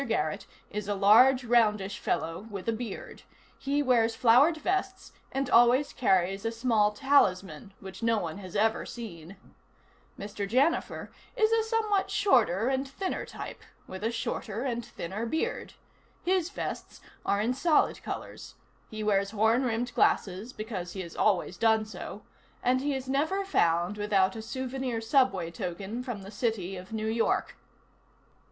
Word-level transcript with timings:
Garrett 0.07 0.47
is 0.71 0.87
a 0.87 0.95
large, 0.95 1.43
roundish 1.43 1.99
fellow 1.99 2.47
with 2.49 2.67
a 2.67 2.71
beard. 2.73 3.21
He 3.59 3.83
wears 3.83 4.15
flowered 4.15 4.57
vests 4.57 5.13
and 5.31 5.47
always 5.47 5.93
carries 5.93 6.43
a 6.43 6.51
small 6.51 6.91
talisman 6.91 7.75
which 7.79 8.01
no 8.01 8.17
one 8.17 8.39
has 8.39 8.55
ever 8.55 8.83
seen. 8.83 9.37
Mr. 10.17 10.49
Janifer 10.49 11.09
is 11.35 11.51
a 11.51 11.63
somewhat 11.63 12.09
shorter 12.09 12.67
and 12.67 12.87
thinner 12.87 13.27
type, 13.27 13.61
with 13.85 14.03
a 14.03 14.09
shorter 14.09 14.63
and 14.63 14.83
thinner 14.83 15.27
beard. 15.27 15.73
His 16.25 16.49
vests 16.49 17.01
are 17.23 17.39
in 17.39 17.53
solid 17.53 18.01
colors, 18.01 18.55
he 18.89 19.03
wears 19.03 19.29
horn 19.29 19.63
rimmed 19.65 19.93
glasses 19.93 20.51
because 20.51 20.93
he 20.93 21.01
has 21.01 21.15
always 21.15 21.57
done 21.57 21.85
so, 21.85 22.23
and 22.63 22.81
he 22.81 22.95
is 22.95 23.07
never 23.07 23.45
found 23.45 23.97
without 23.99 24.35
a 24.35 24.41
souvenir 24.41 24.99
subway 24.99 25.51
token 25.51 26.01
from 26.01 26.23
the 26.23 26.31
City 26.31 26.75
of 26.75 26.91
New 26.91 27.05
York. 27.05 27.55